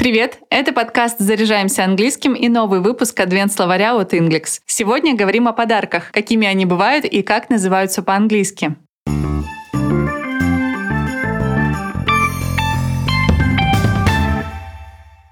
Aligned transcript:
Привет! 0.00 0.38
Это 0.48 0.72
подкаст 0.72 1.18
«Заряжаемся 1.18 1.82
английским» 1.82 2.34
и 2.34 2.48
новый 2.48 2.78
выпуск 2.78 3.18
адвент-словаря 3.18 3.96
от 3.96 4.14
Inglix. 4.14 4.60
Сегодня 4.64 5.16
говорим 5.16 5.48
о 5.48 5.52
подарках, 5.52 6.12
какими 6.12 6.46
они 6.46 6.66
бывают 6.66 7.04
и 7.04 7.22
как 7.22 7.50
называются 7.50 8.04
по-английски. 8.04 8.76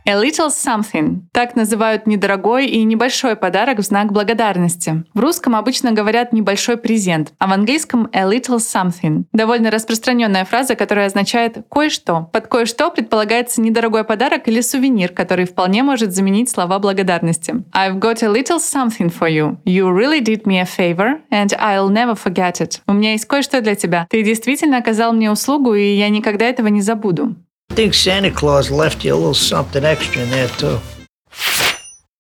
A 0.08 0.14
little 0.14 0.50
something. 0.50 1.22
Так 1.32 1.56
называют 1.56 2.06
недорогой 2.06 2.66
и 2.66 2.84
небольшой 2.84 3.34
подарок 3.34 3.78
в 3.78 3.82
знак 3.82 4.12
благодарности. 4.12 5.02
В 5.14 5.18
русском 5.18 5.56
обычно 5.56 5.90
говорят 5.90 6.32
небольшой 6.32 6.76
презент, 6.76 7.32
а 7.40 7.48
в 7.48 7.52
английском 7.52 8.08
a 8.12 8.22
little 8.22 8.58
something. 8.58 9.24
Довольно 9.32 9.68
распространенная 9.72 10.44
фраза, 10.44 10.76
которая 10.76 11.06
означает 11.06 11.66
кое-что. 11.68 12.30
Под 12.32 12.46
кое-что 12.46 12.92
предполагается 12.92 13.60
недорогой 13.60 14.04
подарок 14.04 14.46
или 14.46 14.60
сувенир, 14.60 15.08
который 15.08 15.44
вполне 15.44 15.82
может 15.82 16.14
заменить 16.14 16.50
слова 16.50 16.78
благодарности. 16.78 17.64
I've 17.74 17.98
got 17.98 18.22
a 18.22 18.32
little 18.32 18.60
something 18.60 19.12
for 19.12 19.28
you. 19.28 19.56
You 19.64 19.90
really 19.92 20.20
did 20.20 20.44
me 20.44 20.60
a 20.60 20.66
favor, 20.66 21.20
and 21.32 21.48
I'll 21.58 21.90
never 21.90 22.14
forget 22.14 22.60
it. 22.60 22.80
У 22.86 22.92
меня 22.92 23.10
есть 23.10 23.24
кое-что 23.24 23.60
для 23.60 23.74
тебя. 23.74 24.06
Ты 24.08 24.22
действительно 24.22 24.78
оказал 24.78 25.12
мне 25.12 25.32
услугу, 25.32 25.74
и 25.74 25.96
я 25.96 26.08
никогда 26.10 26.44
этого 26.44 26.68
не 26.68 26.80
забуду. 26.80 27.34
Think 27.76 27.92
Santa 27.92 28.30
Claus 28.30 28.70
left 28.70 29.04
you 29.04 29.12
a 29.12 29.16
little 29.16 29.34
something 29.34 29.84
extra 29.84 30.22
in 30.22 30.30
there 30.30 30.48
too. 30.56 30.80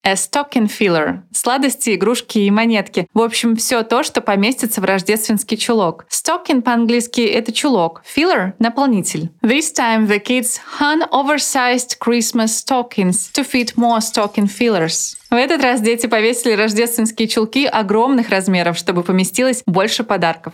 A 0.04 0.14
stocking 0.14 0.68
filler– 0.68 1.22
сладости, 1.34 1.94
игрушки 1.94 2.38
и 2.38 2.50
монетки. 2.50 3.08
В 3.12 3.20
общем, 3.20 3.56
все 3.56 3.82
то, 3.82 4.04
что 4.04 4.20
поместится 4.20 4.80
в 4.80 4.84
рождественский 4.84 5.56
чулок. 5.56 6.04
Stocking 6.10 6.60
по-английски– 6.60 7.20
это 7.22 7.52
чулок. 7.52 8.02
Filler– 8.16 8.52
наполнитель. 8.60 9.30
This 9.42 9.74
time 9.74 10.06
the 10.06 10.22
kids 10.22 10.60
hung 10.78 11.02
oversized 11.10 11.98
Christmas 11.98 12.54
stockings 12.54 13.32
to 13.32 13.42
fit 13.42 13.74
more 13.76 13.98
stocking 13.98 14.46
fillers. 14.46 15.16
В 15.30 15.34
этот 15.34 15.60
раз 15.62 15.80
дети 15.80 16.06
повесили 16.06 16.52
рождественские 16.52 17.26
чулки 17.26 17.66
огромных 17.66 18.28
размеров, 18.28 18.76
чтобы 18.76 19.02
поместилось 19.02 19.62
больше 19.66 20.04
подарков. 20.04 20.52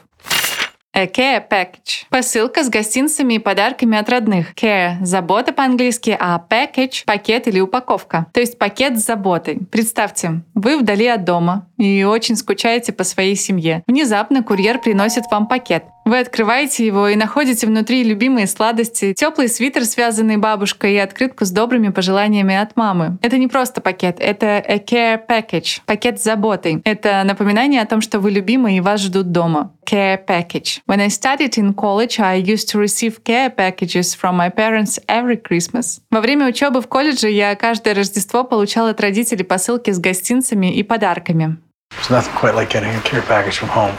A 0.94 1.06
care 1.06 1.42
package. 1.48 2.04
Посылка 2.10 2.62
с 2.62 2.68
гостинцами 2.68 3.34
и 3.34 3.38
подарками 3.38 3.96
от 3.96 4.10
родных. 4.10 4.52
Care– 4.54 4.96
забота 5.02 5.54
по-английски, 5.54 6.14
а 6.20 6.44
package– 6.50 7.04
пакет 7.06 7.48
или 7.48 7.60
упаковка. 7.60 8.26
То 8.32 8.40
есть 8.40 8.58
пакет 8.58 8.98
с 8.98 9.06
заботой. 9.06 9.60
Представьте, 9.70 10.42
вы 10.54 10.76
вдали 10.76 11.06
от 11.06 11.24
дома 11.24 11.66
и 11.78 12.04
очень 12.04 12.36
скучаете 12.36 12.92
по 12.92 13.04
своей 13.04 13.36
семье. 13.36 13.82
Внезапно 13.86 14.42
курьер 14.42 14.78
приносит 14.80 15.24
вам 15.30 15.46
пакет. 15.46 15.84
Вы 16.04 16.18
открываете 16.18 16.84
его 16.84 17.08
и 17.08 17.16
находите 17.16 17.66
внутри 17.66 18.02
любимые 18.02 18.46
сладости, 18.46 19.14
теплый 19.14 19.48
свитер, 19.48 19.84
связанный 19.84 20.36
бабушкой, 20.36 20.94
и 20.94 20.98
открытку 20.98 21.44
с 21.44 21.50
добрыми 21.50 21.88
пожеланиями 21.88 22.54
от 22.54 22.76
мамы. 22.76 23.18
Это 23.22 23.38
не 23.38 23.46
просто 23.46 23.80
пакет, 23.80 24.16
это 24.18 24.58
a 24.58 24.78
care 24.78 25.20
package, 25.26 25.80
пакет 25.86 26.20
с 26.20 26.24
заботой. 26.24 26.82
Это 26.84 27.22
напоминание 27.24 27.80
о 27.82 27.86
том, 27.86 28.00
что 28.00 28.18
вы 28.18 28.30
любимы 28.30 28.76
и 28.76 28.80
вас 28.80 29.00
ждут 29.00 29.30
дома. 29.30 29.72
Care 29.88 30.18
package. 30.26 30.80
When 30.88 31.00
I 31.00 31.08
studied 31.08 31.56
in 31.56 31.74
college, 31.74 32.18
I 32.18 32.40
used 32.40 32.68
to 32.72 32.80
receive 32.80 33.22
care 33.24 33.50
packages 33.50 34.14
from 34.14 34.36
my 34.36 34.52
parents 34.52 34.98
every 35.06 35.40
Christmas. 35.40 36.00
Во 36.10 36.20
время 36.20 36.46
учебы 36.46 36.80
в 36.80 36.88
колледже 36.88 37.30
я 37.30 37.54
каждое 37.54 37.94
Рождество 37.94 38.44
получала 38.44 38.90
от 38.90 39.00
родителей 39.00 39.44
посылки 39.44 39.90
с 39.90 39.98
гостинцами 39.98 40.74
и 40.74 40.82
подарками. 40.82 41.58
There's 41.92 42.10
nothing 42.10 42.34
quite 42.34 42.54
like 42.54 42.70
getting 42.70 42.90
a 42.90 43.00
care 43.02 43.22
package 43.22 43.58
from 43.58 43.68
home. 43.68 43.94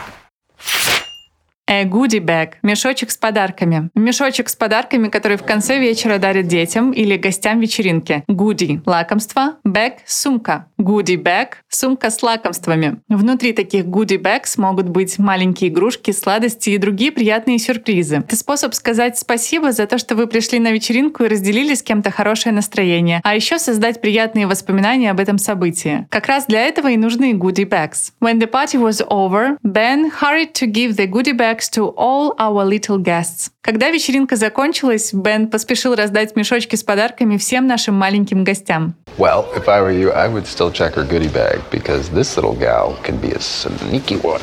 A 1.73 1.85
goodie 1.85 2.19
bag– 2.19 2.49
мешочек 2.61 3.09
с 3.09 3.17
подарками. 3.17 3.89
Мешочек 3.95 4.47
с 4.47 4.55
подарками, 4.55 5.07
который 5.07 5.37
в 5.37 5.43
конце 5.43 5.79
вечера 5.79 6.19
дарят 6.19 6.45
детям 6.45 6.91
или 6.91 7.17
гостям 7.17 7.59
вечеринки. 7.59 8.23
Goodie– 8.27 8.81
лакомство. 8.85 9.55
Bag– 9.65 9.93
сумка. 10.05 10.67
Goodie 10.79 11.17
bag– 11.17 11.53
сумка 11.69 12.11
с 12.11 12.21
лакомствами. 12.21 12.97
Внутри 13.09 13.53
таких 13.53 13.85
goodie 13.85 14.21
bags 14.21 14.53
могут 14.57 14.87
быть 14.87 15.17
маленькие 15.17 15.71
игрушки, 15.71 16.11
сладости 16.11 16.69
и 16.69 16.77
другие 16.77 17.11
приятные 17.11 17.57
сюрпризы. 17.57 18.17
Это 18.17 18.35
способ 18.35 18.75
сказать 18.75 19.17
спасибо 19.17 19.71
за 19.71 19.87
то, 19.87 19.97
что 19.97 20.15
вы 20.15 20.27
пришли 20.27 20.59
на 20.59 20.71
вечеринку 20.71 21.23
и 21.23 21.27
разделили 21.27 21.73
с 21.73 21.81
кем-то 21.81 22.11
хорошее 22.11 22.53
настроение, 22.53 23.19
а 23.23 23.33
еще 23.33 23.57
создать 23.57 23.99
приятные 23.99 24.45
воспоминания 24.45 25.09
об 25.09 25.19
этом 25.19 25.39
событии. 25.39 26.05
Как 26.11 26.27
раз 26.27 26.45
для 26.45 26.67
этого 26.67 26.89
и 26.89 26.97
нужны 26.97 27.33
goodie 27.33 27.67
bags. 27.67 28.11
When 28.21 28.39
the 28.39 28.45
party 28.47 28.77
was 28.77 29.01
over, 29.09 29.57
Ben 29.63 30.11
hurried 30.11 30.53
to 30.53 30.67
give 30.67 30.97
the 30.97 31.07
goodie 31.07 31.35
bags 31.35 31.62
to 31.71 31.93
all 31.95 32.35
our 32.37 32.65
little 32.65 32.97
guests. 32.97 33.51
Когда 33.61 33.89
вечеринка 33.89 34.35
закончилась, 34.35 35.13
Бен 35.13 35.47
поспешил 35.47 35.95
раздать 35.95 36.35
мешочки 36.35 36.75
с 36.75 36.83
подарками 36.83 37.37
всем 37.37 37.67
нашим 37.67 37.95
маленьким 37.95 38.43
гостям. 38.43 38.95
Well, 39.17 39.45
if 39.55 39.67
I 39.67 39.81
were 39.81 39.91
you, 39.91 40.11
I 40.11 40.27
would 40.27 40.45
still 40.45 40.71
check 40.71 40.95
her 40.95 41.07
goodie 41.07 41.31
bag 41.31 41.61
because 41.71 42.09
this 42.09 42.35
little 42.35 42.57
gal 42.57 42.97
can 43.03 43.17
be 43.17 43.31
a 43.31 43.39
sneaky 43.39 44.17
one. 44.21 44.41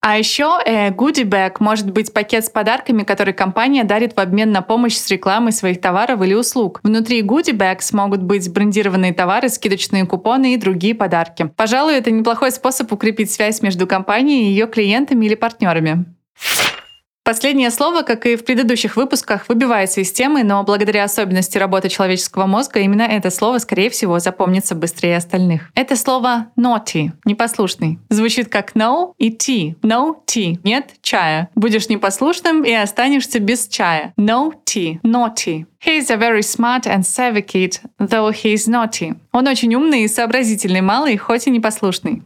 А 0.00 0.16
еще 0.16 0.58
э, 0.64 0.90
Goodie 0.90 1.24
Bag 1.24 1.56
может 1.58 1.90
быть 1.90 2.12
пакет 2.12 2.44
с 2.44 2.50
подарками, 2.50 3.02
который 3.02 3.34
компания 3.34 3.82
дарит 3.82 4.16
в 4.16 4.20
обмен 4.20 4.52
на 4.52 4.62
помощь 4.62 4.96
с 4.96 5.10
рекламой 5.10 5.52
своих 5.52 5.80
товаров 5.80 6.22
или 6.22 6.34
услуг. 6.34 6.80
Внутри 6.84 7.20
Goodie 7.22 7.52
Bags 7.52 7.90
могут 7.92 8.22
быть 8.22 8.50
брендированные 8.50 9.12
товары, 9.12 9.48
скидочные 9.48 10.06
купоны 10.06 10.54
и 10.54 10.56
другие 10.56 10.94
подарки. 10.94 11.50
Пожалуй, 11.56 11.96
это 11.96 12.12
неплохой 12.12 12.52
способ 12.52 12.92
укрепить 12.92 13.32
связь 13.32 13.60
между 13.60 13.88
компанией 13.88 14.46
и 14.46 14.50
ее 14.50 14.68
клиентами 14.68 15.26
или 15.26 15.34
партнерами. 15.34 16.06
Последнее 17.28 17.70
слово, 17.70 18.04
как 18.04 18.24
и 18.24 18.36
в 18.36 18.44
предыдущих 18.46 18.96
выпусках, 18.96 19.50
выбивается 19.50 20.00
из 20.00 20.10
темы, 20.12 20.44
но 20.44 20.62
благодаря 20.62 21.04
особенности 21.04 21.58
работы 21.58 21.90
человеческого 21.90 22.46
мозга 22.46 22.80
именно 22.80 23.02
это 23.02 23.28
слово, 23.28 23.58
скорее 23.58 23.90
всего, 23.90 24.18
запомнится 24.18 24.74
быстрее 24.74 25.18
остальных. 25.18 25.70
Это 25.74 25.94
слово 25.94 26.46
naughty, 26.58 27.10
непослушный. 27.26 27.98
Звучит 28.08 28.48
как 28.48 28.72
no 28.74 29.12
и 29.18 29.28
tea. 29.28 29.74
No 29.82 30.14
tea. 30.26 30.58
Нет 30.64 30.94
чая. 31.02 31.50
Будешь 31.54 31.90
непослушным 31.90 32.64
и 32.64 32.72
останешься 32.72 33.40
без 33.40 33.68
чая. 33.68 34.14
No 34.16 34.52
tea. 34.64 34.98
Naughty. 35.02 35.66
He 35.84 35.98
is 35.98 36.10
a 36.10 36.16
very 36.16 36.42
smart 36.42 36.86
and 36.86 37.04
savvy 37.04 37.42
kid, 37.42 37.78
though 37.98 38.32
he 38.32 38.54
is 38.54 38.66
naughty. 38.66 39.14
Он 39.32 39.46
очень 39.46 39.74
умный 39.74 40.04
и 40.04 40.08
сообразительный 40.08 40.80
малый, 40.80 41.18
хоть 41.18 41.46
и 41.46 41.50
непослушный. 41.50 42.22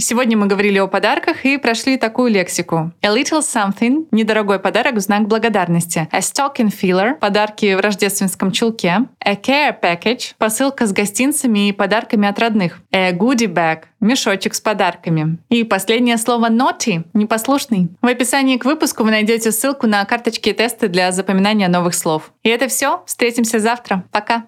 Сегодня 0.00 0.38
мы 0.38 0.46
говорили 0.46 0.78
о 0.78 0.86
подарках 0.86 1.44
и 1.44 1.58
прошли 1.58 1.98
такую 1.98 2.32
лексику. 2.32 2.92
A 3.02 3.14
little 3.14 3.40
something– 3.40 4.06
недорогой 4.10 4.58
подарок 4.58 4.94
в 4.94 5.00
знак 5.00 5.28
благодарности. 5.28 6.08
A 6.10 6.20
stocking 6.20 6.72
filler– 6.72 7.14
подарки 7.20 7.74
в 7.74 7.80
рождественском 7.80 8.52
чулке. 8.52 9.06
A 9.22 9.34
care 9.34 9.76
package– 9.78 10.32
посылка 10.38 10.86
с 10.86 10.92
гостинцами 10.92 11.68
и 11.68 11.72
подарками 11.72 12.26
от 12.26 12.38
родных. 12.38 12.80
A 12.90 13.12
goodie 13.12 13.52
bag– 13.52 13.82
мешочек 14.00 14.54
с 14.54 14.62
подарками. 14.62 15.36
И 15.50 15.62
последнее 15.62 16.16
слово 16.16 16.48
naughty– 16.48 17.04
непослушный. 17.12 17.90
В 18.00 18.06
описании 18.06 18.56
к 18.56 18.64
выпуску 18.64 19.04
вы 19.04 19.10
найдете 19.10 19.52
ссылку 19.52 19.86
на 19.86 20.02
карточки 20.06 20.48
и 20.48 20.54
тесты 20.54 20.88
для 20.88 21.12
запоминания 21.12 21.68
новых 21.68 21.94
слов. 21.94 22.32
И 22.42 22.48
это 22.48 22.66
все. 22.66 23.02
Встретимся 23.04 23.58
завтра. 23.58 24.04
Пока. 24.10 24.40